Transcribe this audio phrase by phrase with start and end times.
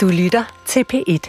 [0.00, 1.24] Du lytter til P1.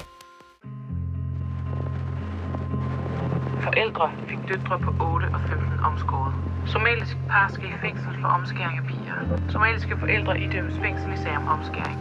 [3.65, 6.33] Forældre fik døtre på 8 og 15 omskåret.
[6.67, 9.17] Somalisk par skal i fængsel for omskæring af piger.
[9.49, 11.99] Somaliske forældre idømmes fængsel i sag om omskæring.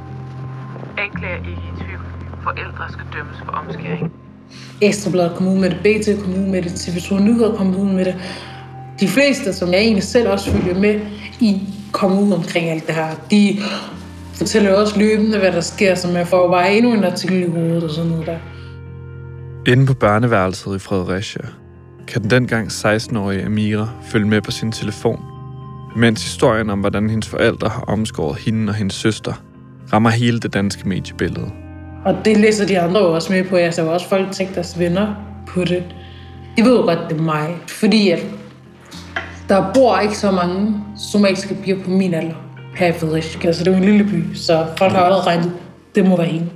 [0.98, 2.04] Anklager ikke i tvivl.
[2.42, 4.12] Forældre skal dømmes for omskæring.
[4.80, 8.04] Ekstrabladet kom ud med det, BT kom ud med det, TV2 Nyheder kom ud med
[8.04, 8.14] det.
[9.00, 11.00] De fleste, som jeg egentlig selv også følger med
[11.40, 11.50] i,
[11.92, 13.10] kom ud omkring alt det her.
[13.30, 13.58] De
[14.41, 17.85] fortæller også løbende, hvad der sker, så man får bare endnu en artikel i hovedet
[17.85, 18.39] og sådan noget der.
[19.73, 21.43] Inde på børneværelset i Fredericia
[22.09, 25.21] kan den dengang 16-årige Amira følge med på sin telefon,
[25.97, 29.33] mens historien om, hvordan hendes forældre har omskåret hende og hendes søster,
[29.93, 31.51] rammer hele det danske mediebillede.
[32.05, 33.57] Og det læser de andre også med på.
[33.57, 35.15] Jeg så også folk tænke deres venner
[35.48, 35.84] på det.
[36.57, 37.57] De ved jo godt, det er mig.
[37.69, 38.27] Fordi at
[39.48, 40.75] der bor ikke så mange
[41.12, 42.50] somaliske piger på min alder
[42.80, 43.52] her i Fredericia.
[43.52, 45.52] Så det er jo en lille by, så folk har allerede regnet,
[45.95, 46.51] det må være hende.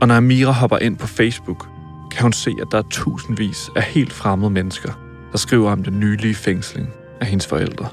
[0.00, 1.66] Og når Amira hopper ind på Facebook,
[2.10, 4.92] kan hun se, at der er tusindvis af helt fremmede mennesker,
[5.32, 6.88] der skriver om den nylige fængsling
[7.20, 7.88] af hendes forældre.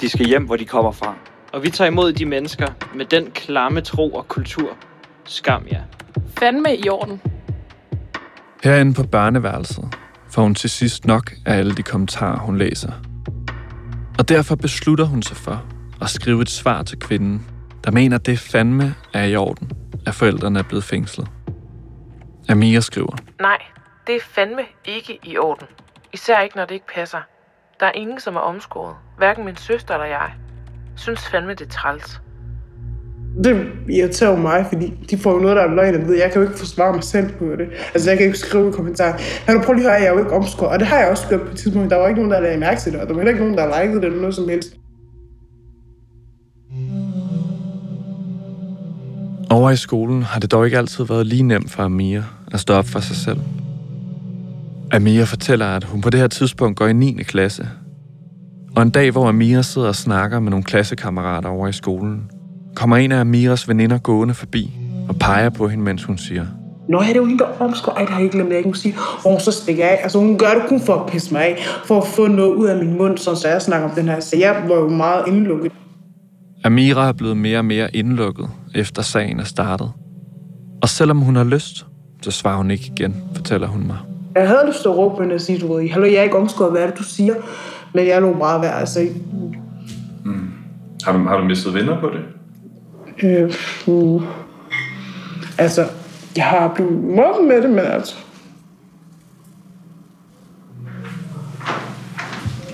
[0.00, 1.14] De skal hjem, hvor de kommer fra.
[1.52, 4.68] Og vi tager imod de mennesker med den klamme tro og kultur.
[5.24, 5.82] Skam jer.
[6.38, 7.20] Fandme i orden.
[8.64, 9.84] Herinde på børneværelset
[10.30, 12.92] får hun til sidst nok af alle de kommentarer, hun læser.
[14.20, 15.64] Og derfor beslutter hun sig for
[16.02, 17.46] at skrive et svar til kvinden,
[17.84, 19.70] der mener, det fandme er i orden,
[20.06, 21.28] at forældrene er blevet fængslet.
[22.48, 23.58] Amira skriver, Nej,
[24.06, 25.66] det er fandme ikke i orden.
[26.12, 27.20] Især ikke, når det ikke passer.
[27.80, 28.96] Der er ingen, som er omskåret.
[29.16, 30.32] Hverken min søster eller jeg.
[30.96, 32.20] Synes fandme, det er træls.
[33.44, 36.18] Det irriterer jo mig, fordi de får jo noget, der er løgn at.
[36.18, 37.66] Jeg kan jo ikke forsvare mig selv på det.
[37.94, 39.14] Altså, jeg kan ikke skrive i kommentarer.
[39.46, 40.72] Men du prøv lige at høre, jeg er jo ikke omskåret.
[40.72, 41.90] Og det har jeg også gjort på et tidspunkt.
[41.90, 43.00] Der var ikke nogen, der lagde mærke til det.
[43.00, 44.76] Og der var heller ikke nogen, der likede det eller noget som helst.
[49.50, 52.22] over i skolen har det dog ikke altid været lige nemt for Amir
[52.52, 53.40] at stå op for sig selv.
[54.92, 57.12] Amir fortæller, at hun på det her tidspunkt går i 9.
[57.12, 57.68] klasse.
[58.76, 62.30] Og en dag, hvor Amir sidder og snakker med nogle klassekammerater over i skolen,
[62.74, 64.70] kommer en af Amiras veninder gående forbi
[65.08, 66.46] og peger på hende, mens hun siger,
[66.88, 67.92] Nå, ja, det er jo hende, der omskår.
[67.92, 68.94] Ej, det har jeg ikke glemt, jeg ikke må sige.
[69.24, 69.98] Og så stikker af.
[70.02, 71.58] Altså, hun gør det kun for at pisse mig af.
[71.84, 74.20] For at få noget ud af min mund, så jeg snakker om den her.
[74.20, 75.72] Så jeg var jo meget indlukket.
[76.64, 79.92] Amira er blevet mere og mere indlukket, efter sagen er startet.
[80.82, 81.86] Og selvom hun har lyst,
[82.22, 83.98] så svarer hun ikke igen, fortæller hun mig.
[84.34, 86.22] Jeg havde lyst til at råbe på hende og sige, du ved, hallo, jeg er
[86.22, 87.34] ikke omskåret, hvad er det, du siger?
[87.94, 89.00] Men jeg lå bare være, altså,
[91.04, 92.39] Har du, har du mistet venner på det?
[93.24, 93.52] Øh,
[93.86, 94.20] mm,
[95.58, 95.86] altså,
[96.36, 98.16] jeg har blevet mobbet med det, men altså,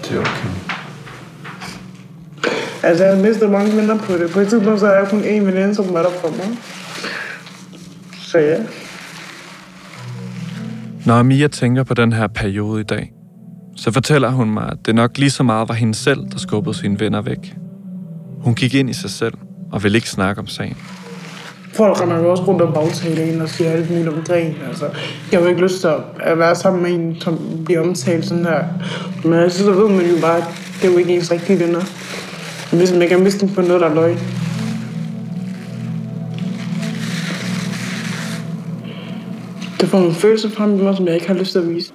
[0.03, 0.49] Det er okay.
[2.83, 4.31] altså, jeg har mistet mange venner på det.
[4.31, 6.59] På et tidspunkt, så er jeg kun én veninde, som var der for mig.
[8.19, 8.63] Så ja.
[11.07, 13.13] Når Amira tænker på den her periode i dag,
[13.77, 16.75] så fortæller hun mig, at det nok lige så meget var hende selv, der skubbede
[16.75, 17.57] sine venner væk.
[18.41, 19.35] Hun gik ind i sig selv
[19.77, 20.77] og vil ikke snakke om sagen.
[21.73, 24.57] Folk render jo også rundt om bagtale en og siger alt muligt om omkring.
[24.69, 24.85] Altså,
[25.33, 25.89] jeg har jo ikke lyst til
[26.21, 28.65] at være sammen med en, som bliver omtalt sådan her.
[29.25, 30.45] Men altså, så ved man jo bare, at
[30.81, 31.81] det er jo ikke ens rigtige venner.
[32.77, 34.19] Hvis man kan miste dem på noget, der er løgn.
[39.81, 41.93] Det får en følelse frem i mig, som jeg ikke har lyst til at vise.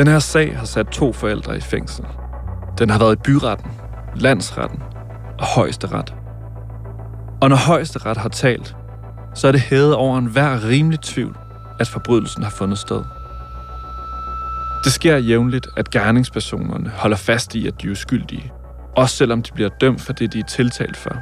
[0.00, 2.04] Den her sag har sat to forældre i fængsel.
[2.78, 3.70] Den har været i byretten,
[4.16, 4.82] landsretten
[5.38, 6.14] og højesteret.
[7.40, 8.76] Og når højesteret har talt,
[9.34, 11.36] så er det hævet over en hver rimelig tvivl,
[11.80, 13.02] at forbrydelsen har fundet sted.
[14.84, 18.52] Det sker jævnligt, at gerningspersonerne holder fast i, at de er uskyldige,
[18.96, 21.16] også selvom de bliver dømt for det, de er tiltalt for.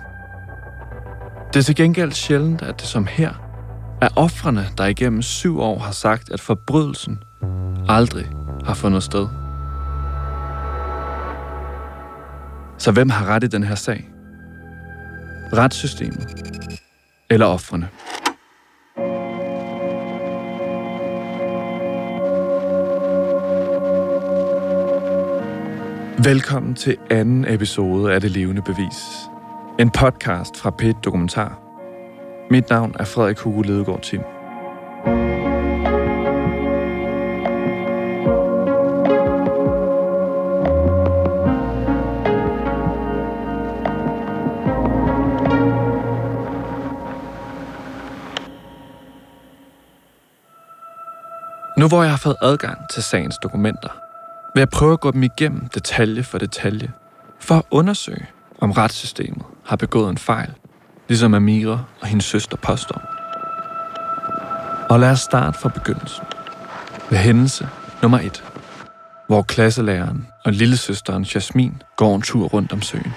[1.52, 3.32] Det er til gengæld sjældent, at det som her
[4.00, 7.22] er offrene, der igennem syv år har sagt, at forbrydelsen
[7.88, 8.26] aldrig
[8.64, 9.28] har fundet sted.
[12.78, 14.08] Så hvem har ret i den her sag?
[15.52, 16.26] Retssystemet
[17.30, 17.88] eller offrene?
[26.24, 29.04] Velkommen til anden episode af Det Levende Bevis.
[29.78, 31.60] En podcast fra Pet Dokumentar.
[32.50, 34.20] Mit navn er Frederik Hugo Ledegaard Tim.
[51.78, 53.88] Nu hvor jeg har fået adgang til sagens dokumenter,
[54.54, 56.92] vil jeg prøve at gå dem igennem detalje for detalje,
[57.40, 58.26] for at undersøge,
[58.60, 60.54] om retssystemet har begået en fejl,
[61.08, 63.02] ligesom Amira og hendes søster påstår.
[64.90, 66.24] Og lad os starte fra begyndelsen.
[67.10, 67.68] Ved hændelse
[68.02, 68.44] nummer 1,
[69.26, 73.14] hvor klasselæreren og lillesøsteren Jasmin går en tur rundt om søen.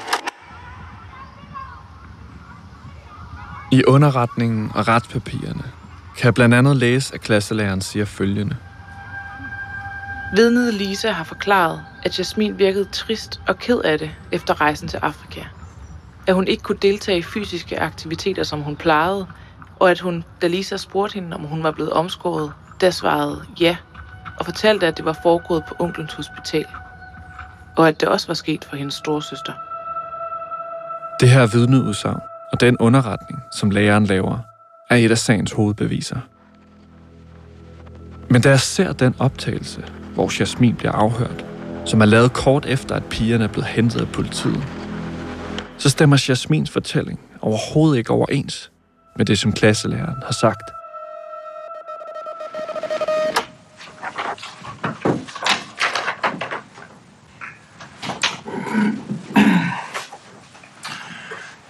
[3.71, 5.63] I underretningen og retspapirerne
[6.21, 8.55] kan blandt andet læse, at klasselæreren siger følgende.
[10.35, 14.97] Vidnet Lisa har forklaret, at Jasmin virkede trist og ked af det efter rejsen til
[14.97, 15.41] Afrika.
[16.27, 19.27] At hun ikke kunne deltage i fysiske aktiviteter, som hun plejede,
[19.79, 22.51] og at hun, da Lisa spurgte hende, om hun var blevet omskåret,
[22.81, 23.77] der svarede ja,
[24.39, 26.65] og fortalte, at det var foregået på onklens hospital,
[27.77, 29.53] og at det også var sket for hendes storsøster.
[31.19, 32.19] Det her vidneudsagn
[32.51, 34.50] og den underretning, som læreren laver,
[34.91, 36.19] er et af sagens hovedbeviser.
[38.29, 39.83] Men da jeg ser den optagelse,
[40.13, 41.45] hvor Jasmin bliver afhørt,
[41.85, 44.63] som er lavet kort efter, at pigerne er blevet hentet af politiet,
[45.77, 48.71] så stemmer Jasmins fortælling overhovedet ikke overens
[49.17, 50.71] med det, som klasselæreren har sagt.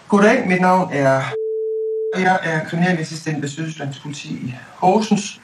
[0.09, 1.40] Goddag, mit navn er...
[2.17, 5.41] Jeg er kriminalassistent ved Sydøstlands politi i Horsens.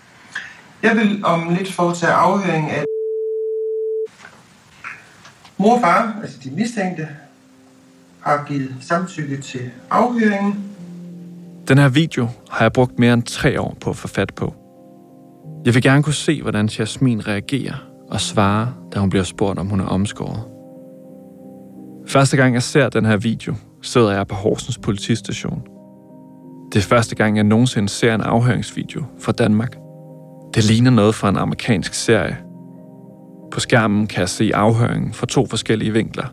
[0.83, 2.83] Jeg vil om lidt foretage afhøring af
[5.57, 7.07] mor og far, altså de mistænkte,
[8.19, 10.63] har givet samtykke til afhøringen.
[11.67, 14.55] Den her video har jeg brugt mere end tre år på at få fat på.
[15.65, 17.75] Jeg vil gerne kunne se, hvordan Jasmin reagerer
[18.09, 20.43] og svarer, da hun bliver spurgt, om hun er omskåret.
[22.07, 25.76] Første gang jeg ser den her video, sidder jeg på Horsens politistation.
[26.73, 29.75] Det er første gang, jeg nogensinde ser en afhøringsvideo fra Danmark.
[30.55, 32.37] Det ligner noget fra en amerikansk serie.
[33.51, 36.27] På skærmen kan jeg se afhøringen fra to forskellige vinkler.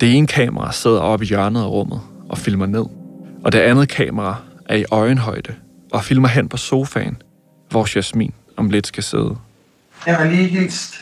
[0.00, 2.84] Det ene kamera sidder oppe i hjørnet af rummet og filmer ned,
[3.44, 4.36] og det andet kamera
[4.68, 5.54] er i øjenhøjde
[5.92, 7.22] og filmer hen på sofaen,
[7.70, 9.36] hvor Jasmin om lidt skal sidde.
[10.06, 10.94] Jeg har lige hilst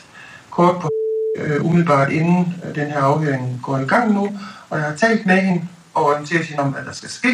[0.51, 0.91] kort på
[1.39, 4.31] øh, umiddelbart inden øh, den her afhøring går i gang nu,
[4.71, 7.29] og jeg har talt med hende og orienteret hende om, hvad der skal ske.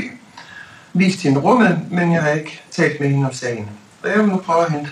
[0.94, 3.70] Vist hende rummet, men jeg har ikke talt med hende om sagen.
[4.02, 4.90] Og jeg vil nu prøve at hente.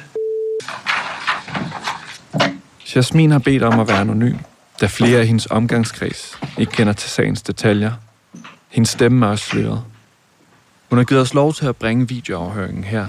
[2.94, 4.36] Jasmin har bedt om at være anonym,
[4.80, 7.92] da flere af hendes omgangskreds ikke kender til sagens detaljer.
[8.68, 9.84] Hendes stemme er også sløret.
[10.88, 13.06] Hun har givet os lov til at bringe videoafhøringen her,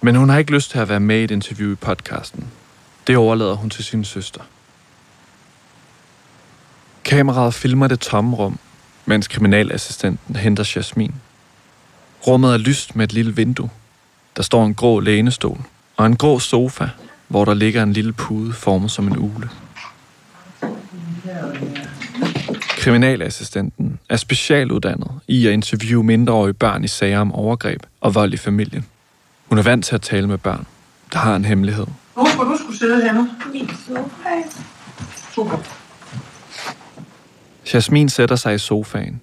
[0.00, 2.46] men hun har ikke lyst til at være med i et interview i podcasten.
[3.06, 4.40] Det overlader hun til sin søster.
[7.04, 8.58] Kameraet filmer det tomme rum,
[9.06, 11.14] mens kriminalassistenten henter Jasmin.
[12.26, 13.70] Rummet er lyst med et lille vindue.
[14.36, 15.60] Der står en grå lænestol
[15.96, 16.88] og en grå sofa,
[17.28, 19.48] hvor der ligger en lille pude formet som en ule.
[22.68, 28.36] Kriminalassistenten er specialuddannet i at interviewe mindreårige børn i sager om overgreb og vold i
[28.36, 28.86] familien.
[29.48, 30.66] Hun er vant til at tale med børn,
[31.12, 31.86] der har en hemmelighed.
[32.14, 33.30] Hvor hvor du skulle sidde henne?
[35.34, 35.56] Super.
[37.74, 39.20] Jasmin sætter sig i sofaen,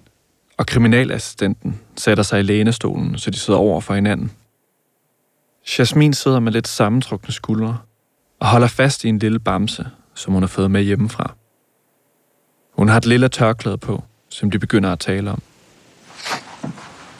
[0.66, 4.32] kriminalassistenten sætter sig i lænestolen, så de sidder over for hinanden.
[5.78, 7.78] Jasmin sidder med lidt sammentrukne skuldre
[8.40, 11.34] og holder fast i en lille bamse, som hun har fået med hjemmefra.
[12.72, 15.42] Hun har et lille tørklæde på, som de begynder at tale om.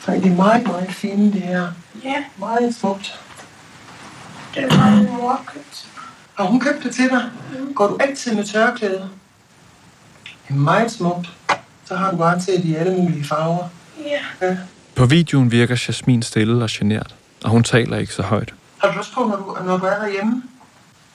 [0.06, 1.72] Det er meget, meget fint, det her.
[2.04, 3.20] Ja, Meget smukt.
[4.54, 5.88] det var min mor købt.
[6.34, 7.30] Har hun købt det til dig?
[7.74, 9.08] Går du altid med tørklæde?
[10.24, 11.30] Det er meget smukt.
[11.90, 13.68] Så har du bare set i alle mulige farver.
[14.06, 14.56] Ja, Ja.
[14.94, 18.54] På videoen virker Jasmin stille og genert, og hun taler ikke så højt.
[18.78, 20.42] Har du også på, når du, når du er derhjemme?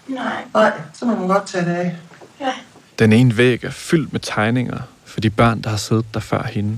[0.07, 1.95] nej, Nej, så må man godt tage det af.
[2.41, 2.51] ja.
[2.99, 6.43] Den ene væg er fyldt med tegninger for de børn, der har siddet der før
[6.43, 6.77] hende.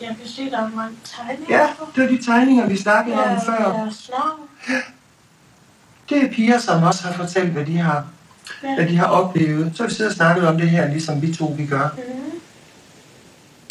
[0.00, 1.66] Jeg kan se, der er mange tegninger Ja,
[1.96, 3.58] det er de tegninger, vi snakkede om før.
[3.58, 4.48] Navn.
[6.08, 8.06] Det er piger, som også har fortalt, hvad de har,
[8.76, 9.72] hvad de har oplevet.
[9.76, 11.88] Så har vi siddet og snakket om det her, ligesom vi to vi gør.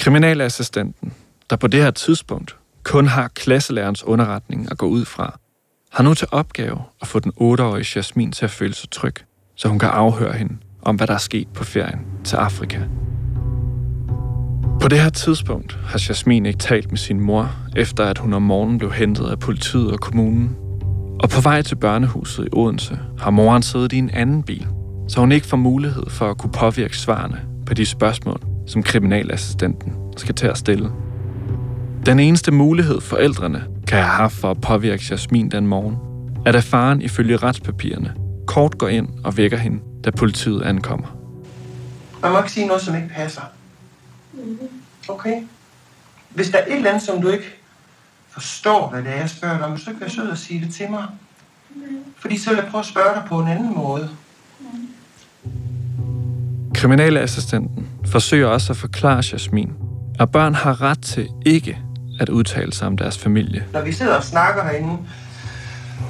[0.04, 1.14] Kriminalassistenten,
[1.50, 5.40] der på det her tidspunkt kun har klasselærerens underretning at gå ud fra,
[5.92, 9.16] har nu til opgave at få den 8-årige Jasmin til at føle sig tryg,
[9.56, 12.80] så hun kan afhøre hende om, hvad der er sket på ferien til Afrika.
[14.82, 18.42] På det her tidspunkt har Jasmin ikke talt med sin mor, efter at hun om
[18.42, 20.56] morgenen blev hentet af politiet og kommunen.
[21.20, 24.68] Og på vej til børnehuset i Odense har moren siddet i en anden bil,
[25.08, 29.94] så hun ikke får mulighed for at kunne påvirke svarene på de spørgsmål, som kriminalassistenten
[30.18, 30.92] skal til at stille.
[32.06, 35.98] Den eneste mulighed forældrene kan have haft for at påvirke Jasmin den morgen,
[36.46, 38.14] er da faren ifølge retspapirerne
[38.48, 41.08] kort går ind og vækker hende, da politiet ankommer.
[42.22, 43.42] Man må ikke sige noget, som ikke passer.
[45.10, 45.44] Okay?
[46.30, 47.56] Hvis der er et eller andet, som du ikke
[48.30, 50.74] forstår, hvad det er, jeg spørger dig om, så kan være sød at sige det
[50.74, 51.08] til mig.
[52.18, 54.10] Fordi så vil jeg prøve at spørge dig på en anden måde.
[56.84, 59.74] Kriminalassistenten forsøger også at forklare Jasmin,
[60.20, 61.78] at børn har ret til ikke
[62.20, 63.66] at udtale sig om deres familie.
[63.74, 64.98] Når vi sidder og snakker herinde,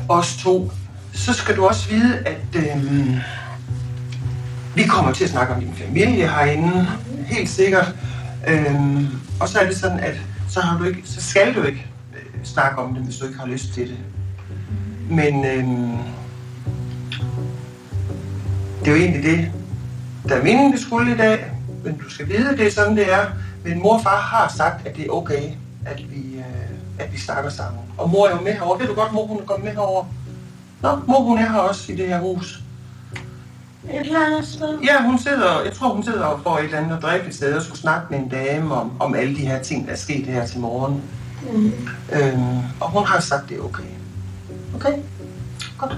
[0.09, 0.71] os to,
[1.13, 3.17] så skal du også vide, at øh,
[4.75, 6.87] vi kommer til at snakke om din familie herinde,
[7.25, 7.95] helt sikkert.
[8.47, 8.75] Øh,
[9.39, 10.15] og så er det sådan, at
[10.49, 13.39] så, har du ikke, så skal du ikke øh, snakke om det, hvis du ikke
[13.39, 13.97] har lyst til det.
[15.09, 15.63] Men øh,
[18.79, 19.51] det er jo egentlig det,
[20.29, 21.51] der er meningen, det skulle i dag.
[21.83, 23.25] Men du skal vide, det er sådan, det er.
[23.63, 25.43] Men mor og far har sagt, at det er okay,
[25.85, 27.81] at vi, øh, at vi snakker sammen.
[27.97, 28.79] Og mor er jo med herovre.
[28.79, 30.05] Ved du godt, mor hun er kommet med herover?
[30.81, 32.59] Nå, mor hun er her også i det her hus.
[33.93, 34.79] Et eller andet sted.
[34.83, 37.35] Ja, hun sidder, jeg tror, hun sidder og får et eller andet at drikke et
[37.35, 39.97] sted og skulle snakke med en dame om, om alle de her ting, der er
[39.97, 41.01] sket her til morgen.
[41.53, 41.71] Mm.
[42.13, 43.83] Øhm, og hun har sagt, det er okay.
[44.75, 44.93] Okay?
[45.77, 45.97] Godt.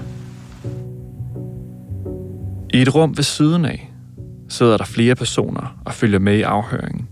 [2.74, 3.90] I et rum ved siden af
[4.48, 7.08] sidder der flere personer og følger med i afhøringen.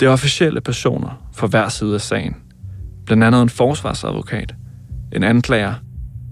[0.00, 2.36] Det er officielle personer for hver side af sagen.
[3.06, 4.54] Blandt andet en forsvarsadvokat,
[5.12, 5.74] en anklager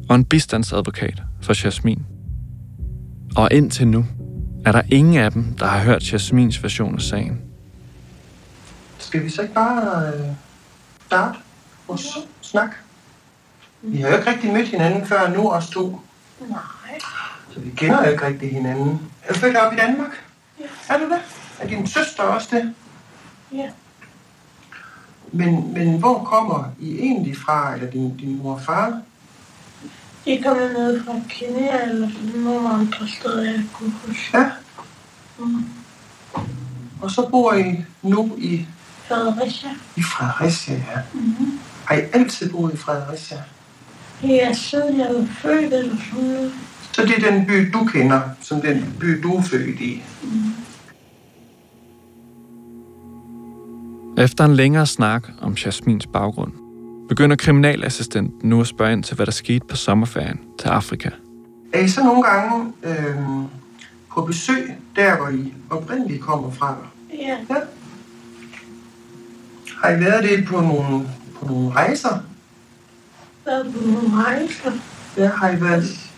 [0.09, 2.07] og en bistandsadvokat for Jasmin.
[3.37, 4.07] Og indtil nu
[4.65, 7.41] er der ingen af dem, der har hørt Jasmins version af sagen.
[8.99, 10.21] Skal vi så ikke bare øh,
[11.07, 11.39] starte
[11.89, 12.07] vores
[12.41, 12.71] snak?
[13.83, 16.01] Vi har jo ikke rigtig mødt hinanden før nu, os to.
[16.49, 16.59] Nej.
[17.55, 19.01] Så vi kender jo ikke rigtig hinanden.
[19.25, 20.30] Er du født op i Danmark?
[20.61, 20.95] Ja.
[20.95, 21.21] Er du det?
[21.59, 22.75] Er din søster også det?
[23.53, 23.71] Ja.
[25.33, 29.01] Men, men hvor kommer I egentlig fra, eller din, din mor og far?
[30.25, 34.39] De kommer ned fra Kenya eller nogle andre steder, jeg kunne huske.
[34.39, 34.51] Ja.
[35.39, 35.65] Mm.
[37.03, 38.67] Og så bor I nu i,
[39.09, 39.71] Fredericia.
[39.97, 41.01] i Fredericia, ja.
[41.13, 41.61] Mm-hmm.
[41.85, 43.43] Har I altid boet i Fredericia?
[44.23, 46.53] Ja, siden jeg var født eller sådan noget.
[46.93, 50.03] Så det er den by, du kender, som den by, du er født i.
[54.19, 56.53] Efter en længere snak om Jasmins baggrund,
[57.09, 61.11] begynder kriminalassistenten nu at spørge ind til, hvad der skete på sommerferien til Afrika.
[61.73, 63.17] Er I så nogle gange øh,
[64.13, 66.77] på besøg, der hvor I oprindeligt kommer fra?
[67.13, 67.61] Ja, Ja.
[69.83, 71.09] Har I været det på nogle,
[71.41, 72.19] på nogle rejser?
[73.47, 74.73] været på nogle rejser.
[75.17, 76.10] Ja, har I været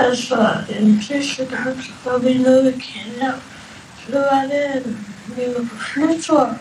[0.00, 3.32] Altså, den sidste gang, så var vi nede ved Kenya.
[4.06, 6.56] Så var det, vi var på flytur.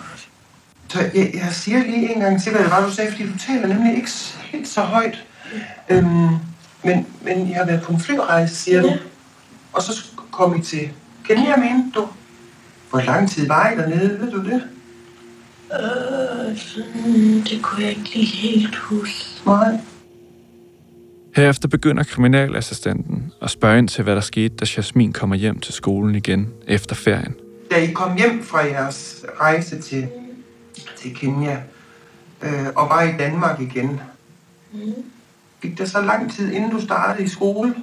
[0.90, 3.38] Så jeg, jeg siger lige en gang til, hvad det var, du sagde, fordi du
[3.48, 4.12] taler nemlig ikke
[4.52, 5.26] helt så højt.
[5.90, 6.30] Øhm,
[6.84, 8.88] men, men I har været på en flyrejse, siger du?
[8.88, 8.98] Ja.
[9.74, 10.90] Og så kom I til
[11.24, 12.08] Kenya, mente du?
[12.90, 14.64] Hvor lang tid var I dernede, ved du det?
[15.74, 19.26] Øh, sådan, det kunne jeg ikke lige helt huske.
[19.46, 19.80] Nej.
[21.40, 25.74] Herefter begynder kriminalassistenten at spørge ind til, hvad der skete, da Jasmin kommer hjem til
[25.74, 27.36] skolen igen efter ferien.
[27.72, 30.08] Da I kom hjem fra jeres rejse til,
[30.98, 31.58] til Kenya,
[32.42, 34.02] øh, og var i Danmark igen,
[35.62, 37.76] gik der så lang tid, inden du startede i skole?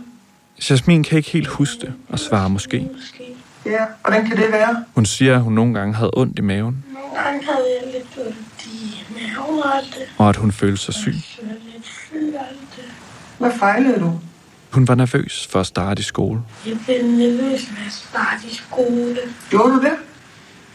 [0.71, 2.89] Jasmin kan ikke helt huske det og svarer måske.
[2.93, 3.25] Måske.
[3.67, 4.85] Ja, hvordan kan det være?
[4.95, 8.27] Hun siger, at hun nogle gange havde ondt i maven, Nogle gange havde jeg lidt
[8.27, 9.63] ondt i maven
[10.19, 11.15] og at hun følte sig syg.
[11.43, 12.85] Jeg lidt syg og alt det.
[13.39, 14.13] Hvad fejlede du?
[14.73, 16.41] Hun var nervøs for at starte i skole.
[16.67, 19.17] Jeg blev nervøs, når jeg startede i skole.
[19.51, 19.93] Gjorde du det?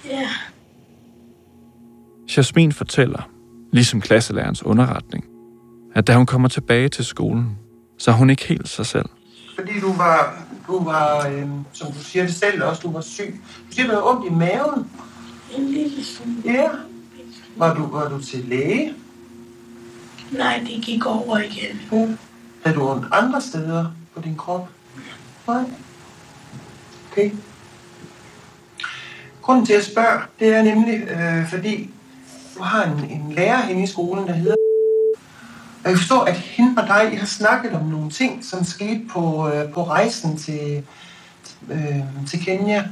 [0.05, 0.27] Ja,
[2.37, 3.29] Jasmin fortæller,
[3.73, 5.25] ligesom klasselærerens underretning,
[5.95, 7.57] at da hun kommer tilbage til skolen,
[7.97, 9.05] så er hun ikke helt sig selv.
[9.55, 13.41] Fordi du var, du var øh, som du siger det selv også, du var syg.
[13.69, 14.89] Du siger, du havde ondt i maven.
[15.57, 16.41] en lille smule.
[16.45, 16.67] Ja.
[17.57, 18.93] Var du, var du til læge?
[20.31, 21.81] Nej, det gik over igen.
[21.91, 22.07] Ja.
[22.63, 24.67] Er du ondt andre steder på din krop?
[25.47, 25.63] Nej.
[27.11, 27.31] Okay.
[29.41, 31.89] Grunden til at spørge, det er nemlig, øh, fordi
[32.57, 34.55] du har en, en lærer henne i skolen, der hedder...
[35.83, 39.01] Og jeg forstår, at hende og dig, I har snakket om nogle ting, som skete
[39.13, 40.83] på, øh, på rejsen til,
[41.71, 41.95] øh,
[42.27, 42.83] til Kenya.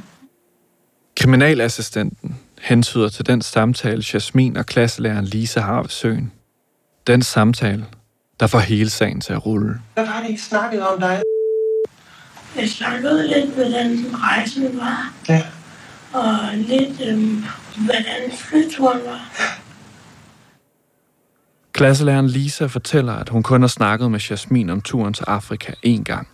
[1.20, 6.32] Kriminalassistenten hentyder til den samtale, Jasmin og klasselæreren Lisa har ved søen.
[7.08, 7.86] Den samtale,
[8.40, 9.82] der får hele sagen til at rulle.
[9.94, 11.22] Hvad var det, I snakkede om dig?
[12.56, 15.44] Jeg snakkede lidt, hvordan rejsen var, Ja.
[16.14, 17.44] og lidt, øhm,
[17.86, 19.20] hvordan flyturen var.
[21.74, 26.04] Klasselæreren Lisa fortæller, at hun kun har snakket med Jasmin om turen til Afrika én
[26.04, 26.28] gang.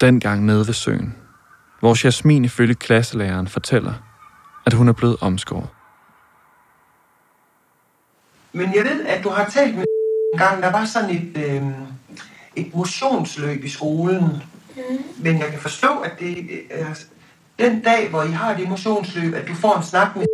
[0.00, 1.14] Dengang nede ved søen,
[1.80, 3.92] hvor Jasmin ifølge klasselæreren fortæller,
[4.66, 5.68] at hun er blevet omskåret.
[8.52, 9.86] Men jeg ved, at du har talt med en
[10.38, 11.62] gang, der var sådan et, øh,
[12.56, 14.42] et motionsløb i skolen.
[14.76, 14.82] Mm.
[15.18, 16.94] Men jeg kan forstå, at det er
[17.58, 20.26] den dag, hvor I har det motionsløb, at du får en snak med...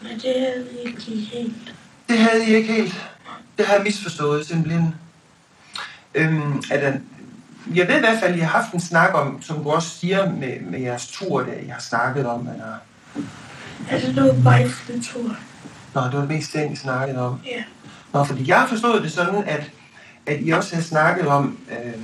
[0.00, 1.74] Men det er vi ikke helt.
[2.08, 3.10] Det havde I ikke helt.
[3.58, 4.94] Det har jeg misforstået simpelthen.
[6.14, 6.98] Øhm, er der,
[7.74, 9.88] jeg ved i hvert fald, at I har haft en snak om, som du også
[9.88, 12.48] siger med, med jeres tur, der I har snakket om.
[12.48, 12.74] Eller...
[13.90, 15.36] Altså, det var bare en tur.
[15.94, 17.40] Nå, det var det mest den, I snakkede om.
[17.46, 17.64] Ja.
[18.16, 19.70] Nå, fordi jeg har forstået det sådan, at,
[20.26, 21.94] at I også har snakket om, øh,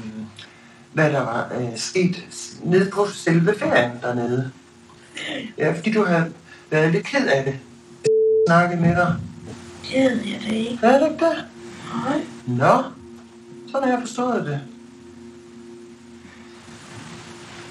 [0.93, 2.25] hvad der var øh, sket
[2.63, 4.51] nede på selve ferien dernede.
[5.59, 6.29] Ja, fordi du har
[6.71, 7.59] været lidt ked af det.
[8.49, 9.15] Snakket med dig.
[9.83, 10.79] Det havde jeg da ikke.
[10.83, 11.45] Er det ikke det?
[11.95, 12.21] Nej.
[12.47, 12.83] Nå,
[13.71, 14.61] sådan har jeg forstået det.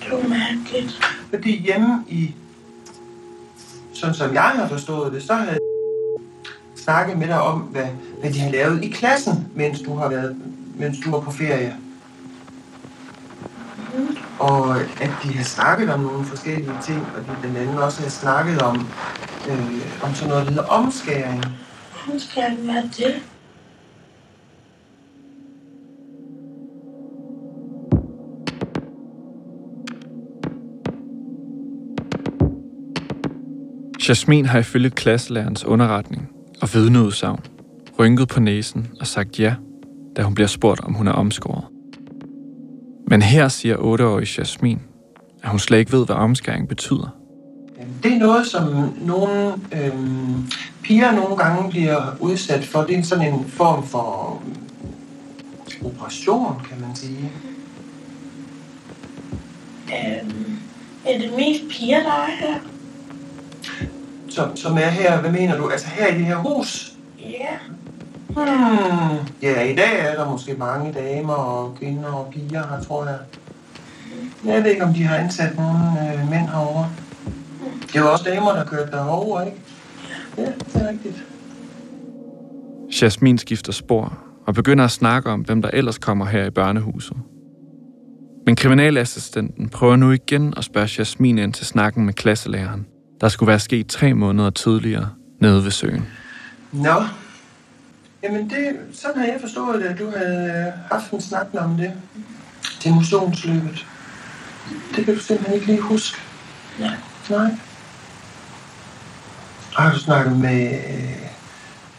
[0.04, 1.02] Det var mærkeligt.
[1.30, 2.36] Fordi hjemme i,
[3.94, 5.58] sådan som jeg har forstået det, så havde
[6.82, 7.88] jeg snakket med dig om, hvad,
[8.20, 10.36] hvad de har lavet i klassen, mens du har været,
[10.76, 11.76] mens du var på ferie.
[14.40, 18.10] Og at de har snakket om nogle forskellige ting, og de blandt andet også har
[18.10, 18.88] snakket om,
[19.50, 21.46] øh, om sådan noget, der hedder omskæring.
[22.08, 23.22] Hun skal være det.
[34.10, 37.40] Jasmin har ifølge klasselærerens underretning og vidneudsagn
[38.00, 39.56] rynket på næsen og sagt ja,
[40.16, 41.64] da hun bliver spurgt, om hun er omskåret.
[43.08, 44.82] Men her siger 8-årige Jasmin,
[45.44, 47.16] at hun slet ikke ved, hvad omskæring betyder.
[48.04, 50.48] Det er noget, som nogle øhm,
[50.84, 52.82] piger nogle gange bliver udsat for.
[52.82, 54.42] Det er sådan en form for
[55.86, 57.32] operation, kan man sige.
[59.88, 60.58] Øhm,
[61.06, 62.71] er det mest piger, der er her?
[64.36, 65.70] Som, som er her, hvad mener du?
[65.70, 66.94] Altså her i det her hus?
[67.20, 67.48] Ja.
[68.30, 69.18] Hmm.
[69.42, 73.18] Ja, i dag er der måske mange damer og kvinder og piger her, tror jeg.
[74.46, 76.90] Jeg ved ikke, om de har ansat nogle øh, mænd herovre.
[77.94, 79.58] Det var også damer, der kørte derover, ikke?
[80.38, 81.24] Ja, det er rigtigt.
[83.02, 84.18] Jasmin skifter spor
[84.48, 87.18] og begynder at snakke om, hvem der ellers kommer her i børnehuset.
[88.46, 92.88] Men kriminalassistenten prøver nu igen at spørge Jasmin ind til snakken med klasselæreren,
[93.22, 96.08] der skulle være sket tre måneder tidligere nede ved søen.
[96.72, 97.04] Nå.
[98.24, 101.78] Jamen, det, sådan har jeg forstået det, at du havde øh, haft en snak om
[101.78, 101.94] det
[102.80, 103.86] til motionsløbet.
[104.96, 106.18] Det kan du simpelthen ikke lige huske.
[106.80, 106.96] Nej.
[107.30, 107.52] Nej.
[109.74, 111.28] Har du snakket med, øh,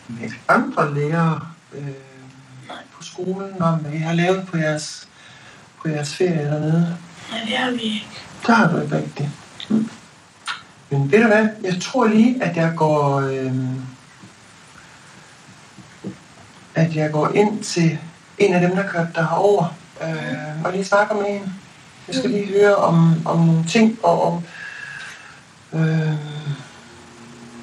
[0.08, 1.40] med andre lærere
[1.74, 1.88] øh,
[2.96, 5.08] på skolen om, hvad I har lavet på jeres,
[5.82, 6.96] på jeres ferie dernede?
[7.30, 8.08] Nej, det har vi ikke.
[8.46, 9.28] Det har du ikke rigtigt.
[9.70, 9.88] Mm.
[10.92, 11.48] Men ved du hvad?
[11.64, 13.20] Jeg tror lige, at jeg går...
[13.20, 13.54] Øh,
[16.74, 17.98] at jeg går ind til
[18.38, 21.52] en af dem, der kørte der herover øh, og lige snakker med hende.
[22.08, 24.42] Jeg skal lige høre om, om nogle ting, og om,
[25.72, 26.12] øh,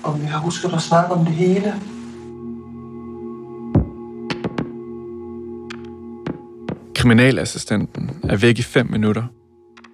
[0.04, 1.76] om vi har husket at snakke om det hele.
[6.96, 9.24] Kriminalassistenten er væk i fem minutter.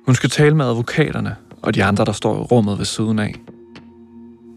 [0.06, 3.36] Hun skal tale med advokaterne og de andre, der står i rummet ved siden af.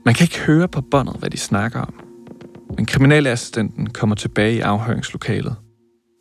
[0.04, 1.94] Man kan ikke høre på båndet, hvad de snakker om.
[2.76, 5.56] Men kriminalassistenten kommer tilbage i afhøringslokalet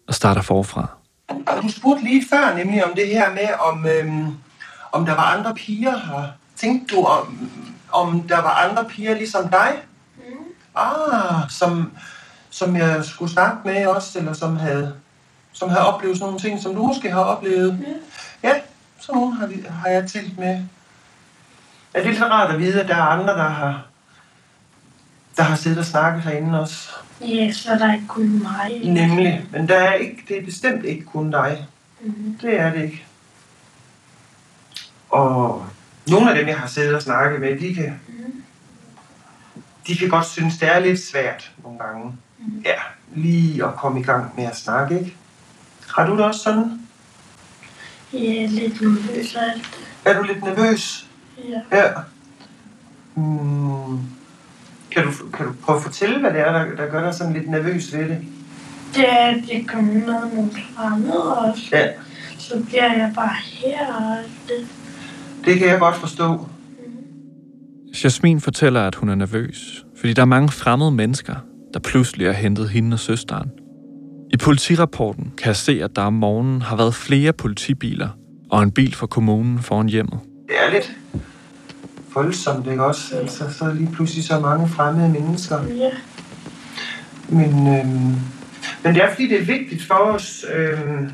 [0.08, 0.88] og starter forfra.
[1.28, 4.34] Og du spurgte lige før nemlig om det her med, om, øhm,
[4.91, 6.28] om der var andre piger her.
[6.56, 7.50] Tænkte du, om,
[7.91, 9.73] om der var andre piger ligesom dig?
[10.17, 10.34] Mm.
[10.76, 11.91] Ah, som,
[12.50, 14.93] som jeg skulle snakke med også, eller som havde,
[15.54, 17.80] som havde oplevet sådan nogle ting, som du måske har oplevet.
[17.80, 17.86] Mm.
[18.43, 18.54] Ja,
[19.00, 20.63] sådan nogle har, vi, har jeg talt med.
[21.97, 23.86] Er det lidt rart at vide, at der er andre, der har,
[25.38, 26.89] der har siddet og snakket herinde også?
[27.21, 28.81] Ja, så er der ikke kun mig.
[28.83, 29.45] Nemlig.
[29.51, 31.67] Men der er ikke, det er bestemt ikke kun dig.
[32.01, 32.38] Mm.
[32.41, 33.05] Det er det ikke.
[35.10, 35.65] Og
[36.07, 37.99] nogle af dem, jeg har siddet og snakket med, de kan,
[39.88, 42.17] de kan godt synes, det er lidt svært nogle gange.
[42.39, 42.63] Mm.
[42.65, 42.79] Ja,
[43.15, 45.15] lige at komme i gang med at snakke, ikke?
[45.95, 46.81] Har du det også sådan?
[48.13, 49.79] Ja, lidt nervøs og alt.
[50.05, 51.07] Er du lidt nervøs?
[51.43, 51.78] Ja.
[51.78, 51.84] Ja.
[53.15, 54.00] Mm.
[54.91, 57.34] Kan, du, kan du prøve at fortælle, hvad det er, der, der gør dig sådan
[57.34, 58.17] lidt nervøs ved det?
[58.95, 61.63] Det er, at kommer med nogle fremmede også.
[61.71, 61.88] Ja,
[62.39, 64.67] Så bliver jeg bare her og det.
[65.45, 66.47] det kan jeg godt forstå.
[68.04, 71.36] Jasmin fortæller, at hun er nervøs, fordi der er mange fremmede mennesker,
[71.73, 73.50] der pludselig har hentet hende og søsteren.
[74.34, 78.10] I politirapporten kan jeg se, at der om morgenen har været flere politibiler
[78.52, 80.19] og en bil fra kommunen foran hjemmet.
[80.47, 80.91] Det er lidt
[82.17, 83.17] voldsomt, ikke også?
[83.17, 85.63] Altså, så er lige pludselig så mange fremmede mennesker.
[85.63, 85.89] Ja.
[87.30, 88.15] Men, øhm,
[88.84, 91.12] men det er fordi, det er vigtigt for os øhm,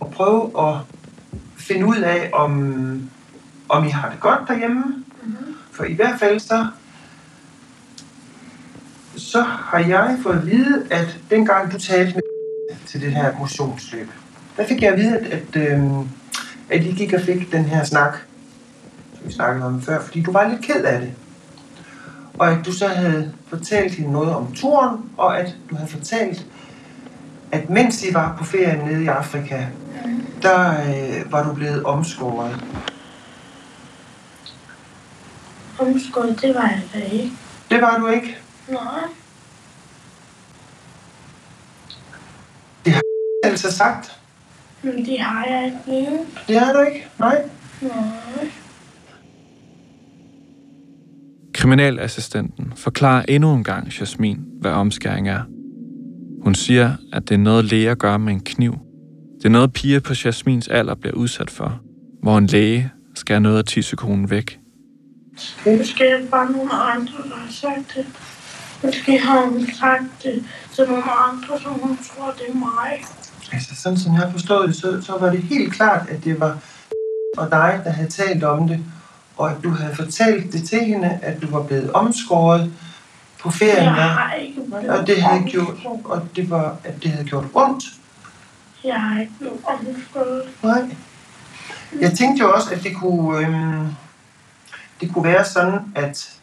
[0.00, 0.76] at prøve at
[1.56, 2.52] finde ud af, om,
[3.68, 4.84] om I har det godt derhjemme.
[5.22, 5.54] Mm-hmm.
[5.72, 6.66] For i hvert fald så,
[9.16, 12.22] så har jeg fået at vide, at dengang du talte med
[12.86, 14.08] til det her motionsløb,
[14.56, 16.08] der fik jeg at vide, at, at, øhm,
[16.70, 18.18] at I gik og fik den her snak,
[19.24, 21.12] vi snakkede om før, fordi du var lidt ked af det.
[22.38, 26.46] Og at du så havde fortalt hende noget om turen, og at du havde fortalt,
[27.52, 29.66] at mens I var på ferie nede i Afrika,
[30.42, 32.64] der øh, var du blevet omskåret.
[35.78, 37.32] Omskåret, det var jeg da ikke.
[37.70, 38.38] Det var du ikke.
[38.68, 39.02] Nej.
[43.44, 44.16] Altså sagt.
[44.82, 46.18] Men det har jeg ikke.
[46.48, 47.08] Det har du ikke.
[47.18, 47.42] Nej.
[47.80, 48.50] Nej.
[51.60, 55.42] Kriminalassistenten forklarer endnu en gang Jasmin, hvad omskæring er.
[56.42, 58.78] Hun siger, at det er noget læger gør med en kniv.
[59.38, 61.80] Det er noget piger på Jasmins alder bliver udsat for,
[62.22, 64.60] hvor en læge skærer noget af tissekonen væk.
[65.66, 68.06] Måske er det bare nogle andre, der har sagt det.
[68.84, 70.44] Måske har hun sagt det
[70.74, 73.04] til nogle andre, som hun tror, det er mig.
[73.52, 76.40] Altså, sådan som jeg har forstået det, så, så var det helt klart, at det
[76.40, 76.58] var
[77.38, 78.84] og dig, der havde talt om det,
[79.40, 82.72] og at du havde fortalt det til hende, at du var blevet omskåret
[83.38, 83.84] på ferien.
[83.84, 84.02] Jeg der.
[84.02, 85.74] har ikke Og det havde gjort,
[86.04, 87.84] og det var, at det havde gjort ondt.
[88.84, 90.42] Jeg har ikke blevet omskåret.
[90.62, 90.96] Nej.
[92.00, 93.86] Jeg tænkte jo også, at det kunne, øhm,
[95.00, 96.38] det kunne være sådan, at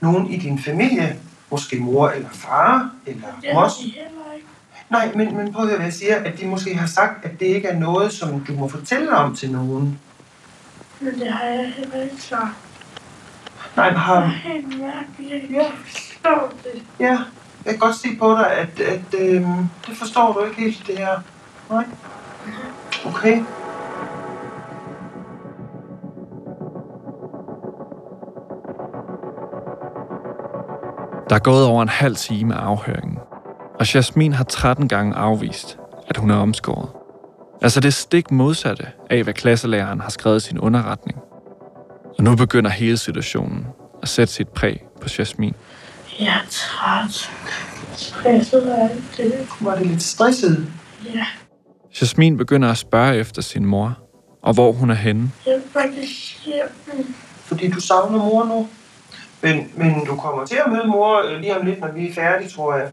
[0.00, 1.16] nogen i din familie,
[1.50, 3.72] måske mor eller far, eller mos,
[4.90, 7.40] nej, men, men prøv at høre, hvad jeg siger, at de måske har sagt, at
[7.40, 9.98] det ikke er noget, som du må fortælle om til nogen.
[11.02, 12.56] Men det har jeg heller ikke sagt.
[13.76, 15.32] Nej, men Det er har, helt mærkeligt.
[15.32, 16.82] Jeg kan forstå det.
[17.00, 17.18] ja,
[17.64, 20.98] jeg kan godt se på dig, at, at øhm, det forstår du ikke helt, det
[20.98, 21.20] her.
[21.70, 21.84] Nej.
[23.06, 23.44] Okay.
[31.28, 33.18] Der er gået over en halv time af afhøringen,
[33.80, 36.88] og Jasmin har 13 gange afvist, at hun er omskåret.
[37.62, 41.18] Altså det stik modsatte af, hvad klasselæreren har skrevet i sin underretning.
[42.18, 43.66] Og nu begynder hele situationen
[44.02, 45.54] at sætte sit præg på Jasmin.
[46.20, 47.30] Jeg er træt.
[47.96, 49.48] Stresset af alt det.
[49.60, 50.66] Var det lidt stresset?
[51.14, 51.26] Ja,
[52.00, 53.98] Jasmin begynder at spørge efter sin mor,
[54.42, 55.30] og hvor hun er henne.
[55.46, 57.14] jeg vil faktisk hjem.
[57.36, 58.68] Fordi du savner mor nu.
[59.42, 62.14] Men, men du kommer til at møde mor øh, lige om lidt, når vi er
[62.14, 62.90] færdige, tror jeg.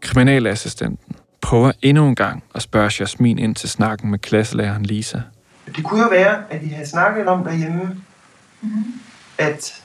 [0.00, 1.05] Kriminalassistenten
[1.46, 5.20] prøver endnu en gang at spørge Jasmin ind til snakken med klasselæreren Lisa.
[5.76, 8.02] Det kunne jo være, at I havde snakket om derhjemme,
[8.60, 9.00] mm-hmm.
[9.38, 9.82] at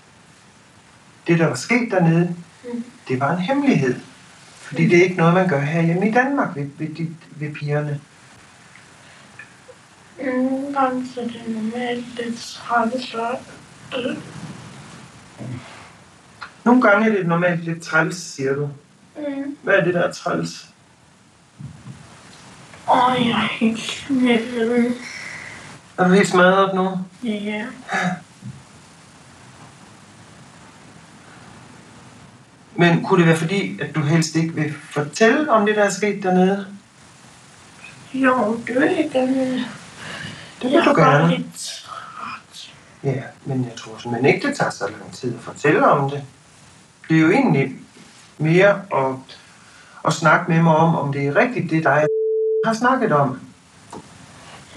[1.27, 2.35] det, der var sket dernede,
[2.73, 2.83] Mm.
[3.07, 3.95] det var en hemmelighed.
[4.55, 7.99] Fordi det er ikke noget, man gør herhjemme i Danmark ved, ved, de, ved pigerne.
[10.23, 12.61] Nogle gange så er det normalt lidt
[13.97, 14.17] øh,
[16.63, 18.69] Nogle gange er det normalt lidt træls, siger du.
[19.17, 19.57] mm.
[19.63, 20.70] Hvad er det, der er træls?
[22.91, 24.93] Åh, jeg er helt snillet.
[25.97, 26.89] Er du helt smadret nu?
[27.23, 27.65] Ja,
[32.75, 35.89] Men kunne det være fordi, at du helst ikke vil fortælle om det, der er
[35.89, 36.67] sket dernede?
[38.13, 39.45] jo, det vil jeg gerne.
[39.45, 39.65] Det
[40.63, 41.37] vil jeg du er gerne.
[41.37, 41.89] lidt.
[43.03, 46.23] Ja, men jeg tror simpelthen ikke, det tager så lang tid at fortælle om det.
[47.09, 47.75] Det er jo egentlig
[48.37, 49.15] mere at,
[50.05, 52.05] at snakke med mig om, om det er rigtigt, det dig
[52.65, 53.39] har snakket om.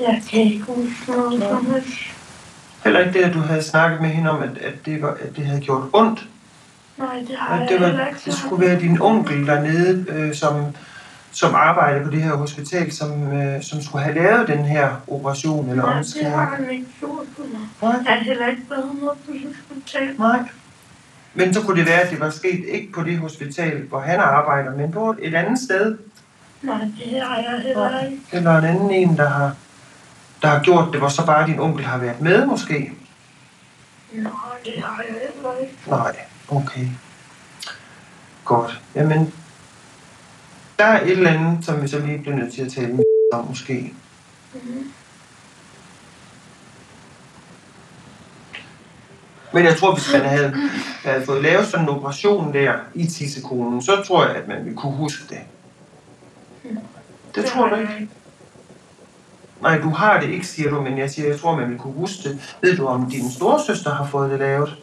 [0.00, 1.88] Jeg kan ikke huske noget som helst.
[2.84, 5.36] Heller ikke det, at du havde snakket med hende om, at, at, det, var, at
[5.36, 6.28] det havde gjort ondt.
[6.98, 10.34] Nej, det har At jeg det, var, ikke det skulle være din onkel dernede, øh,
[10.34, 10.64] som,
[11.32, 15.70] som arbejder på det her hospital, som, øh, som skulle have lavet den her operation
[15.70, 16.64] eller Nej, det har omskæring.
[16.66, 17.60] han ikke gjort på mig.
[17.82, 18.02] Nej.
[18.04, 20.14] Jeg har heller ikke været noget på hospital.
[20.18, 20.38] Nej.
[21.34, 24.20] Men så kunne det være, at det var sket ikke på det hospital, hvor han
[24.20, 25.96] arbejder, men på et andet sted.
[26.64, 28.22] Nej, det har jeg heller ikke.
[28.32, 29.56] Eller en anden en, der har,
[30.42, 32.92] der har gjort det, hvor så bare din onkel har været med, måske.
[34.12, 34.32] Nej,
[34.64, 35.76] det har jeg heller ikke.
[35.86, 36.16] Nej,
[36.48, 36.86] okay.
[38.44, 38.80] Godt.
[38.94, 39.34] Jamen,
[40.78, 43.04] der er et eller andet, som vi så lige bliver nødt til at tale med
[43.32, 43.94] om, måske.
[44.54, 44.92] Mhm.
[49.52, 50.54] Men jeg tror, hvis man havde,
[51.04, 54.76] havde fået lavet sådan en operation der i tissekonen, så tror jeg, at man ville
[54.76, 55.38] kunne huske det.
[57.34, 58.08] Det tror du ikke?
[59.62, 61.92] Nej, du har det ikke, siger du, men jeg siger, jeg tror, man vil kunne
[61.92, 62.56] huske det.
[62.60, 64.76] Ved du, om din storesøster har fået det lavet?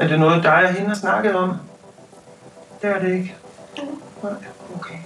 [0.00, 1.56] Er det noget, dig og hende har snakket om?
[2.82, 3.34] Det er det ikke.
[4.22, 4.32] Nej,
[4.74, 4.98] okay.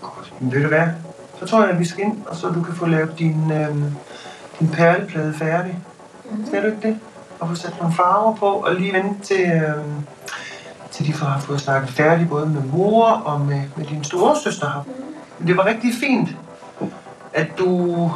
[0.00, 0.34] Godt.
[0.40, 0.86] Men ved du hvad?
[1.38, 3.94] Så tror jeg, at vi skal ind, og så du kan få lavet din, øhm,
[4.60, 5.78] din perleplade færdig.
[6.46, 7.00] Skal du ikke det?
[7.40, 10.06] Og få sat nogle farver på, og lige vente til, øhm,
[10.94, 14.36] til de får har fået snakket færdigt, både med mor og med, med din store
[14.44, 14.82] søster her.
[15.38, 16.28] Men det var rigtig fint,
[17.32, 18.06] at du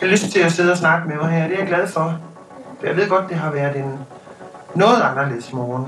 [0.00, 1.48] har lyst til at sidde og snakke med mig her.
[1.48, 2.18] Det er jeg glad for.
[2.78, 3.98] For jeg ved godt, det har været en
[4.74, 5.86] noget anderledes morgen.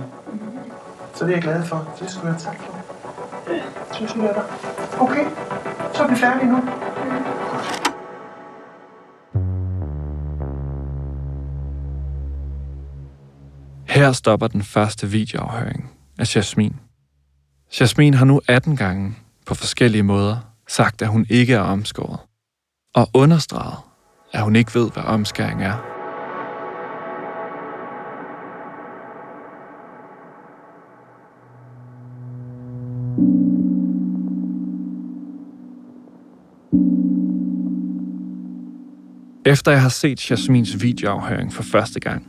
[1.15, 1.89] Så det er jeg glad for.
[1.97, 2.75] Så det skal du have tak for.
[4.23, 4.43] Er der?
[5.01, 5.25] Okay,
[5.95, 6.63] så er vi færdige nu.
[13.87, 16.77] Her stopper den første videoafhøring af Jasmin.
[17.81, 20.37] Jasmin har nu 18 gange på forskellige måder
[20.69, 22.19] sagt, at hun ikke er omskåret,
[22.95, 23.79] og understreget,
[24.33, 25.99] at hun ikke ved, hvad omskæring er.
[39.47, 42.27] Efter jeg har set Jasmins videoafhøring for første gang,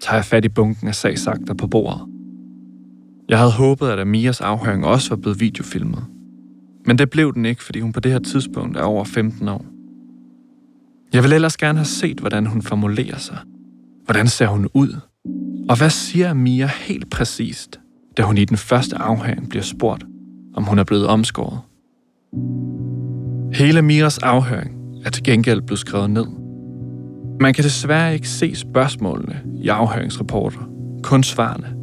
[0.00, 2.17] tager jeg fat i bunken af sagsakter på bordet.
[3.28, 6.04] Jeg havde håbet, at Amias afhøring også var blevet videofilmet.
[6.86, 9.64] Men det blev den ikke, fordi hun på det her tidspunkt er over 15 år.
[11.12, 13.38] Jeg vil ellers gerne have set, hvordan hun formulerer sig.
[14.04, 14.96] Hvordan ser hun ud?
[15.68, 17.80] Og hvad siger Mia helt præcist,
[18.16, 20.04] da hun i den første afhøring bliver spurgt,
[20.54, 21.60] om hun er blevet omskåret?
[23.52, 24.70] Hele Miras afhøring
[25.04, 26.26] er til gengæld blevet skrevet ned.
[27.40, 30.68] Man kan desværre ikke se spørgsmålene i afhøringsrapporter,
[31.02, 31.77] kun svarene.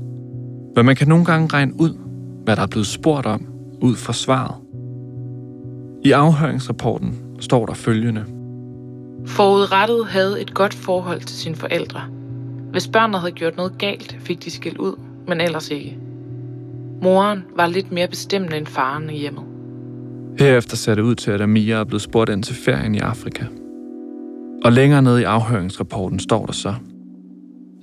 [0.75, 1.97] Men man kan nogle gange regne ud,
[2.43, 3.45] hvad der er blevet spurgt om,
[3.81, 4.55] ud fra svaret.
[6.05, 8.25] I afhøringsrapporten står der følgende.
[9.25, 12.01] Forudrettet havde et godt forhold til sine forældre.
[12.71, 15.97] Hvis børnene havde gjort noget galt, fik de skæld ud, men ellers ikke.
[17.01, 19.43] Moren var lidt mere bestemmende end faren i hjemmet.
[20.39, 23.45] Herefter ser det ud til, at Amia er blevet spurgt ind til ferien i Afrika.
[24.65, 26.73] Og længere nede i afhøringsrapporten står der så,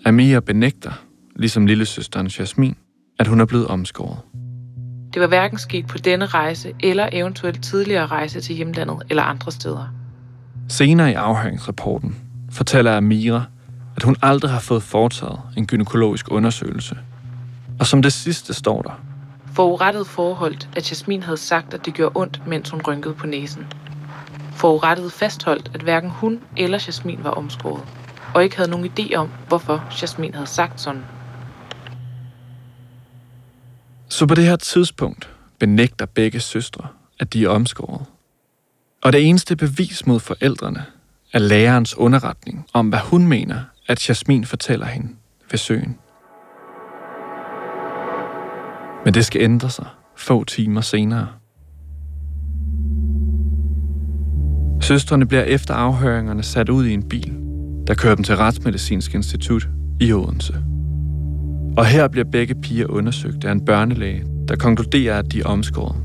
[0.05, 1.05] Amia benægter,
[1.37, 2.75] ligesom lillesøsteren Jasmin,
[3.23, 4.19] at hun er blevet omskåret.
[5.15, 9.53] Det var hverken sket på denne rejse eller eventuelt tidligere rejse til hjemlandet eller andre
[9.53, 9.87] steder.
[10.69, 12.17] Senere i afhøringsrapporten
[12.51, 13.45] fortæller Amira,
[13.97, 16.97] at hun aldrig har fået foretaget en gynækologisk undersøgelse.
[17.81, 19.01] Og som det sidste står der,
[19.55, 23.67] Forurettet forholdt, at Jasmin havde sagt, at det gjorde ondt, mens hun rynkede på næsen.
[24.53, 27.83] Forurettet fastholdt, at hverken hun eller Jasmin var omskåret,
[28.35, 31.03] og ikke havde nogen idé om, hvorfor Jasmin havde sagt sådan.
[34.13, 36.89] Så på det her tidspunkt benægter begge søstre,
[37.21, 38.07] at de er omskåret.
[39.03, 40.85] Og det eneste bevis mod forældrene
[41.33, 45.09] er lærerens underretning om, hvad hun mener, at Jasmin fortæller hende
[45.51, 45.99] ved søen.
[49.05, 51.29] Men det skal ændre sig få timer senere.
[54.81, 57.33] Søstrene bliver efter afhøringerne sat ud i en bil,
[57.87, 59.69] der kører dem til Retsmedicinsk Institut
[60.01, 60.72] i Odense.
[61.77, 65.97] Og her bliver begge piger undersøgt af en børnelæge, der konkluderer, at de er omskåret.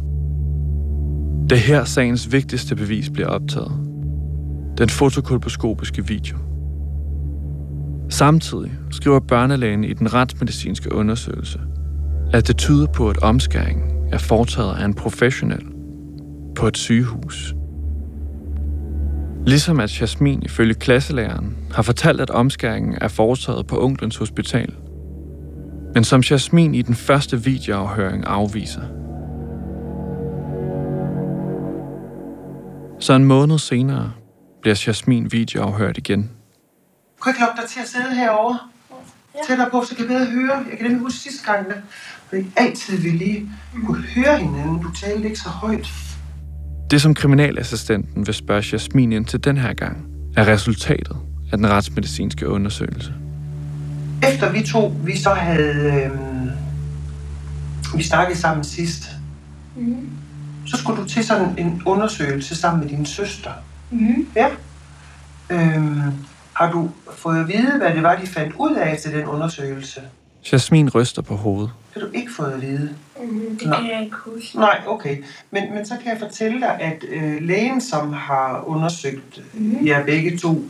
[1.49, 3.71] Det er her sagens vigtigste bevis bliver optaget.
[4.77, 6.37] Den fotokolposkopiske video.
[8.09, 11.59] Samtidig skriver børnelægen i den retsmedicinske undersøgelse,
[12.33, 15.65] at det tyder på, at omskæringen er foretaget af en professionel
[16.55, 17.53] på et sygehus.
[19.45, 24.73] Ligesom at Jasmin ifølge klasselæreren har fortalt, at omskæringen er foretaget på onklens hospital.
[25.97, 28.81] Men som Jasmin i den første videoafhøring afviser.
[32.99, 34.11] Så en måned senere
[34.61, 36.21] bliver Jasmin videoafhørt igen.
[36.21, 36.29] Kan
[37.25, 38.59] jeg ikke lokke dig til at sidde herovre?
[39.47, 40.55] Tættere på, så kan jeg bedre høre.
[40.69, 41.77] Jeg kan nemlig huske sidste gang, at
[42.31, 43.49] vi ikke altid vi lige
[43.85, 44.81] kunne høre hinanden.
[44.81, 45.87] Du talte ikke så højt.
[46.91, 50.05] Det, som kriminalassistenten vil spørge Jasmin ind til den her gang,
[50.35, 51.17] er resultatet
[51.51, 53.13] af den retsmedicinske undersøgelse.
[54.23, 56.03] Efter vi to, vi så havde...
[56.03, 56.49] Øhm,
[57.95, 59.03] vi snakkede sammen sidst,
[59.75, 60.09] Mm.
[60.65, 63.51] så skulle du til sådan en undersøgelse sammen med din søster.
[63.91, 64.27] Mm.
[64.35, 64.47] Ja.
[65.49, 66.01] Øhm,
[66.53, 70.01] har du fået at vide, hvad det var, de fandt ud af til den undersøgelse?
[70.51, 71.71] Jasmin ryster på hovedet.
[71.93, 72.89] Det har du ikke fået at vide.
[73.23, 73.57] Mm.
[73.59, 73.75] Det Nå.
[73.75, 74.57] kan jeg ikke huske.
[74.59, 75.23] Nej, okay.
[75.51, 79.87] Men, men så kan jeg fortælle dig, at øh, lægen, som har undersøgt Mhm.
[79.87, 80.63] jer begge to,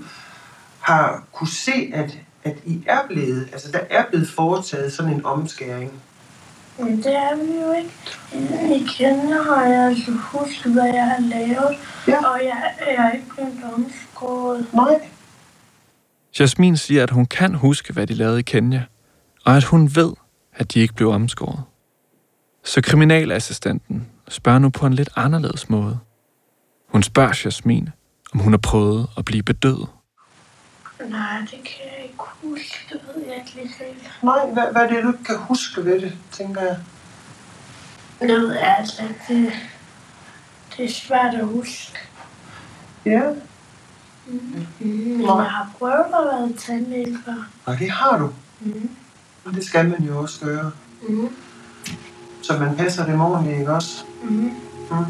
[0.79, 5.25] har kunne se, at, at I er blevet, altså der er blevet foretaget sådan en
[5.25, 5.91] omskæring.
[6.79, 8.75] Men det er vi jo ikke.
[8.75, 12.25] I kender har jeg altså husket, hvad jeg har lavet, Ja.
[12.25, 14.65] og jeg, jeg er ikke blevet omskåret.
[14.73, 14.99] Nej.
[16.39, 18.83] Jasmin siger, at hun kan huske, hvad de lavede i Kenya,
[19.45, 20.13] og at hun ved,
[20.55, 21.63] at de ikke blev omskåret.
[22.63, 25.99] Så kriminalassistenten spørger nu på en lidt anderledes måde.
[26.87, 27.89] Hun spørger Jasmin,
[28.33, 29.87] om hun har prøvet at blive bedøvet.
[31.09, 32.77] Nej, det kan ikke huske.
[32.89, 34.23] Det ved jeg ikke lige helt.
[34.23, 36.77] Nej, hvad, hvad er det, du ikke kan huske ved det, tænker jeg?
[38.21, 39.19] Det ved jeg altså ikke.
[39.27, 39.53] Det,
[40.77, 41.97] det er svært at huske.
[43.05, 43.21] Ja.
[44.79, 47.47] Men jeg har prøvet at være tandlæge før.
[47.65, 48.29] Og det har du.
[48.59, 48.89] Mhm.
[49.45, 50.71] Og det skal man jo også gøre.
[51.09, 51.29] Mhm.
[52.41, 54.03] Så man passer dem ordentligt, ikke også?
[54.23, 54.53] Mhm.
[54.91, 55.05] Mm.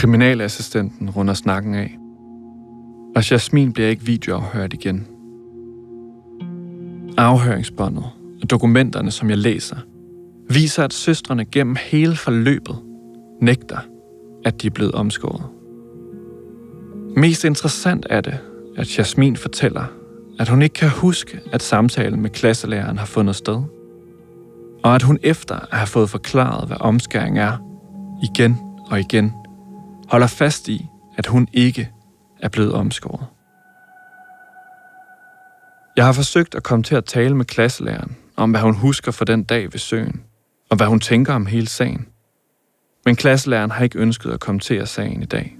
[0.00, 1.98] Kriminalassistenten runder snakken af.
[3.16, 5.06] Og Jasmin bliver ikke videoafhørt igen.
[7.18, 8.04] Afhøringsbåndet
[8.42, 9.76] og dokumenterne, som jeg læser,
[10.50, 12.76] viser, at søstrene gennem hele forløbet
[13.40, 13.78] nægter,
[14.44, 15.42] at de er blevet omskåret.
[17.16, 18.38] Mest interessant er det,
[18.76, 19.84] at Jasmin fortæller,
[20.38, 23.62] at hun ikke kan huske, at samtalen med klasselæreren har fundet sted.
[24.82, 27.56] Og at hun efter at have fået forklaret, hvad omskæring er,
[28.22, 28.56] igen
[28.90, 29.32] og igen,
[30.10, 31.90] holder fast i, at hun ikke
[32.42, 33.26] er blevet omskåret.
[35.96, 39.24] Jeg har forsøgt at komme til at tale med klasselæreren om, hvad hun husker for
[39.24, 40.22] den dag ved søen,
[40.70, 42.06] og hvad hun tænker om hele sagen.
[43.04, 45.56] Men klasselæreren har ikke ønsket at kommentere sagen i dag.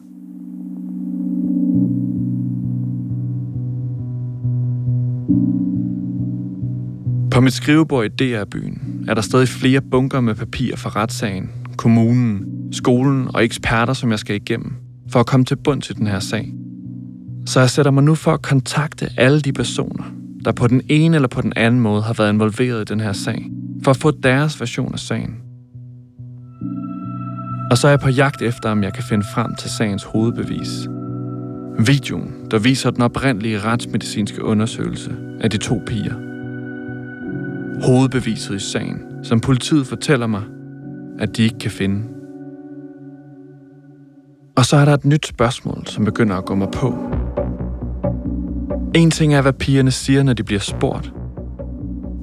[7.30, 12.49] På mit skrivebord i DR-byen er der stadig flere bunker med papir fra retssagen, kommunen,
[12.72, 14.72] skolen og eksperter, som jeg skal igennem,
[15.08, 16.52] for at komme til bund til den her sag.
[17.46, 20.04] Så jeg sætter mig nu for at kontakte alle de personer,
[20.44, 23.12] der på den ene eller på den anden måde har været involveret i den her
[23.12, 23.50] sag,
[23.84, 25.34] for at få deres version af sagen.
[27.70, 30.88] Og så er jeg på jagt efter, om jeg kan finde frem til sagens hovedbevis.
[31.86, 36.14] Videoen, der viser den oprindelige retsmedicinske undersøgelse af de to piger.
[37.86, 40.42] Hovedbeviset i sagen, som politiet fortæller mig,
[41.18, 42.19] at de ikke kan finde.
[44.56, 46.94] Og så er der et nyt spørgsmål, som begynder at gå mig på.
[48.94, 51.12] En ting er, hvad pigerne siger, når de bliver spurgt.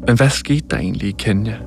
[0.08, 1.58] Men hvad skete der egentlig i Kenya?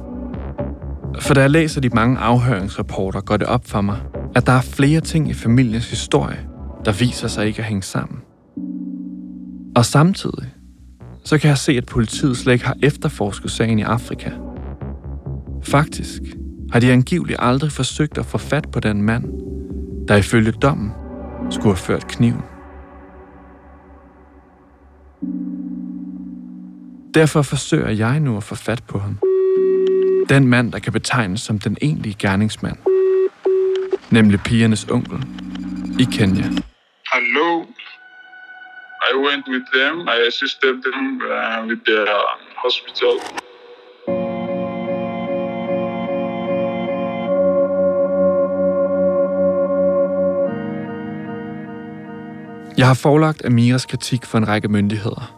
[1.20, 3.96] For da jeg læser de mange afhøringsrapporter, går det op for mig,
[4.34, 6.38] at der er flere ting i familiens historie,
[6.84, 8.18] der viser sig ikke at hænge sammen.
[9.76, 10.54] Og samtidig,
[11.24, 14.30] så kan jeg se, at politiet slet ikke har efterforsket sagen i Afrika.
[15.62, 16.22] Faktisk
[16.72, 19.24] har de angiveligt aldrig forsøgt at få fat på den mand,
[20.10, 20.92] der ifølge dommen
[21.50, 22.42] skulle have ført kniven.
[27.14, 29.18] Derfor forsøger jeg nu at få fat på ham.
[30.28, 32.76] Den mand, der kan betegnes som den egentlige gerningsmand.
[34.10, 35.18] Nemlig pigernes onkel
[36.00, 36.44] i Kenya.
[37.12, 37.62] Hello.
[39.10, 39.94] I went with them.
[40.00, 43.14] I assisted them uh, with their um, hospital.
[52.80, 55.36] Jeg har forelagt Amiras kritik for en række myndigheder.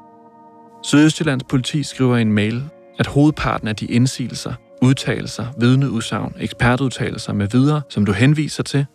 [0.83, 2.65] Sydøstjyllands politi skriver i en mail,
[2.99, 8.87] at hovedparten af de indsigelser, udtalelser, vidneudsagn, ekspertudtalelser med videre, som du henviser til,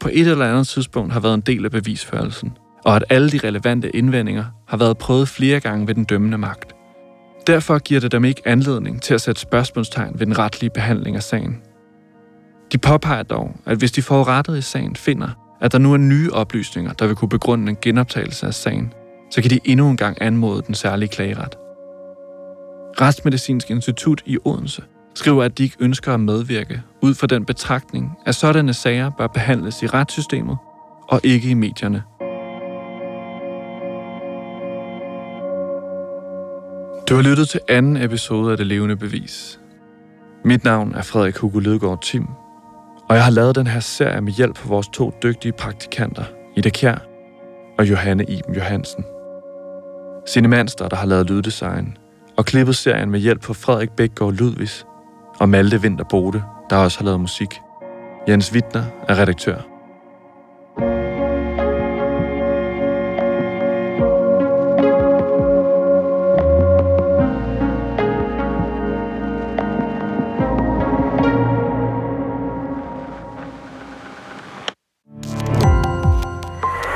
[0.00, 2.52] på et eller andet tidspunkt har været en del af bevisførelsen,
[2.84, 6.72] og at alle de relevante indvendinger har været prøvet flere gange ved den dømmende magt.
[7.46, 11.22] Derfor giver det dem ikke anledning til at sætte spørgsmålstegn ved den retlige behandling af
[11.22, 11.56] sagen.
[12.72, 16.30] De påpeger dog, at hvis de forurettede i sagen finder, at der nu er nye
[16.32, 18.92] oplysninger, der vil kunne begrunde en genoptagelse af sagen,
[19.30, 21.58] så kan de endnu en gang anmode den særlige klageret.
[23.00, 24.82] Retsmedicinsk Institut i Odense
[25.14, 29.26] skriver, at de ikke ønsker at medvirke ud fra den betragtning, at sådanne sager bør
[29.26, 30.56] behandles i retssystemet
[31.08, 32.02] og ikke i medierne.
[37.08, 39.60] Du har lyttet til anden episode af Det Levende Bevis.
[40.44, 42.26] Mit navn er Frederik Hugo Lidegaard Tim,
[43.08, 46.24] og jeg har lavet den her serie med hjælp fra vores to dygtige praktikanter,
[46.56, 46.98] Ida Kjær
[47.78, 49.04] og Johanne Iben Johansen.
[50.28, 51.96] Cinemanster, der har lavet lyddesign,
[52.36, 54.86] og klippet serien med hjælp fra Frederik Bækgaard Ludvigs
[55.40, 57.60] og Malte Vinter Bode, der også har lavet musik.
[58.28, 59.56] Jens Wittner er redaktør.